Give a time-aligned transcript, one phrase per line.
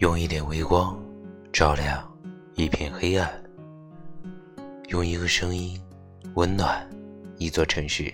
[0.00, 0.98] 用一点微光
[1.52, 2.02] 照亮
[2.54, 3.30] 一片黑暗，
[4.88, 5.78] 用一个声音
[6.36, 6.88] 温暖
[7.36, 8.10] 一座城市。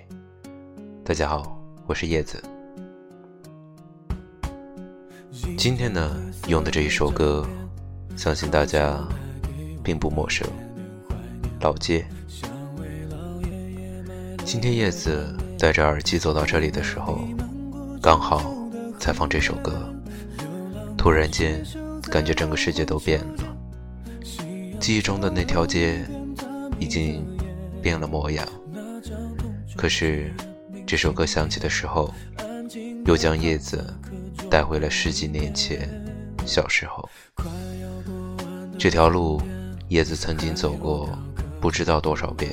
[1.04, 2.42] 大家好，我是叶子。
[5.56, 7.46] 今天呢，用的这一首歌，
[8.16, 9.06] 相信大家
[9.80, 10.44] 并不陌生，
[11.60, 12.04] 《老街》。
[14.44, 17.20] 今天叶子戴着耳机走到这里的时候，
[18.02, 18.42] 刚好
[18.98, 19.88] 在放这首歌。
[20.96, 21.64] 突然间，
[22.10, 23.56] 感觉整个世界都变了。
[24.80, 26.04] 记忆中的那条街，
[26.78, 27.24] 已经
[27.80, 28.46] 变了模样。
[29.76, 30.32] 可是，
[30.86, 32.12] 这首歌响起的时候，
[33.04, 33.84] 又将叶子
[34.50, 35.88] 带回了十几年前，
[36.44, 37.08] 小时候。
[38.78, 39.40] 这条路，
[39.88, 41.08] 叶子曾经走过
[41.60, 42.50] 不知道多少遍。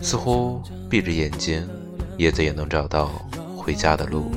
[0.00, 1.68] 似乎闭着眼睛，
[2.16, 3.08] 叶子也能找到
[3.56, 4.30] 回家的路。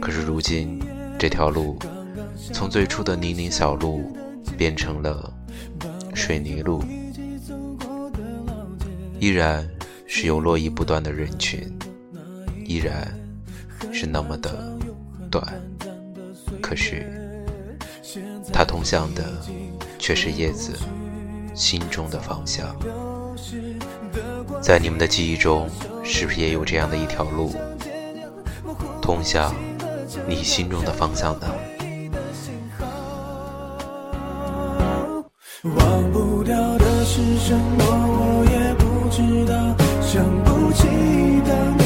[0.00, 0.80] 可是如今，
[1.18, 1.78] 这条路
[2.52, 4.16] 从最初的泥泞小路
[4.56, 5.32] 变成了
[6.14, 6.82] 水泥路，
[9.18, 9.68] 依然
[10.06, 11.60] 是有络绎不断的人群，
[12.64, 13.12] 依然
[13.92, 14.78] 是那么的
[15.30, 15.44] 短。
[16.62, 17.04] 可是，
[18.52, 19.24] 它通向的
[19.98, 20.72] 却是叶子
[21.54, 22.74] 心中的方向。
[24.62, 25.68] 在你们的记忆中，
[26.02, 27.52] 是不是也有这样的一条路，
[29.02, 29.54] 通向？
[30.26, 31.46] 你心中的方向呢？
[35.64, 39.54] 忘不掉的是什么，我也不知道，
[40.02, 40.86] 想不起
[41.46, 41.77] 当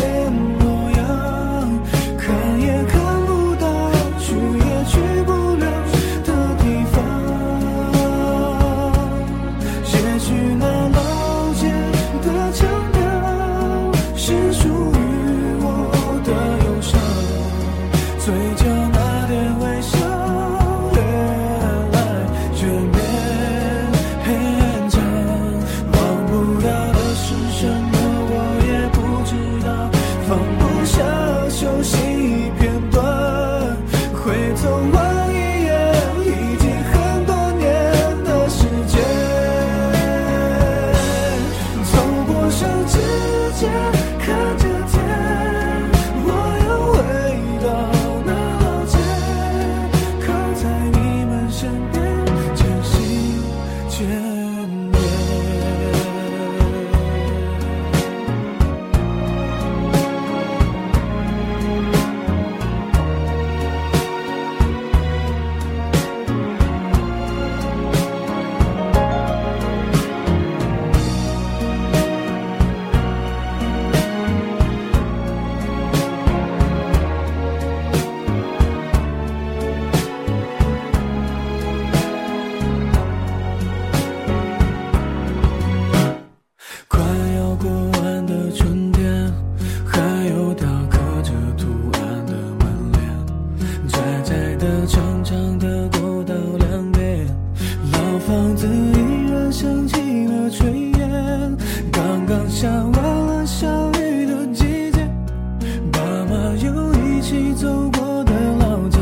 [107.22, 108.98] 一起走过的老街，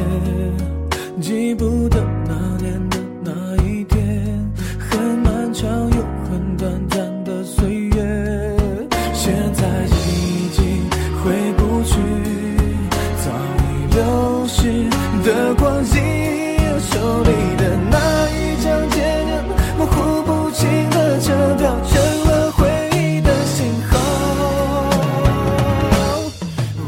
[1.23, 3.33] 记不得哪年的哪
[3.65, 3.99] 一天，
[4.79, 8.55] 很漫长又很短暂的岁月，
[9.15, 10.63] 现在已经
[11.25, 11.97] 回不去，
[13.25, 13.33] 早
[13.65, 13.65] 已
[13.95, 14.85] 流逝
[15.25, 15.89] 的光阴，
[16.79, 17.97] 手里的那
[18.29, 19.33] 一张车票，
[19.79, 23.97] 模糊不清的车票，成了回忆的信号，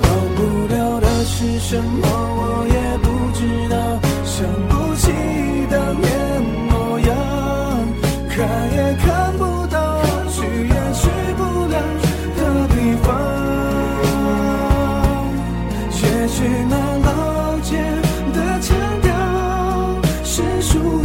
[0.03, 0.05] 忘
[0.37, 0.41] 不
[0.75, 0.92] 了。
[1.25, 3.77] 是什么，我也不知道。
[4.25, 5.11] 想不起
[5.71, 6.11] 当年
[6.69, 7.11] 模样，
[8.29, 8.37] 看
[8.73, 11.01] 也看不到，去也去
[11.37, 11.75] 不了
[12.37, 13.07] 的地方。
[16.03, 16.37] 也许
[16.69, 17.71] 那老街
[18.33, 19.09] 的墙角，
[20.25, 21.05] 是属于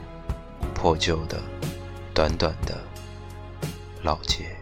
[0.81, 1.39] 破旧的、
[2.11, 2.75] 短短的
[4.01, 4.60] 老街。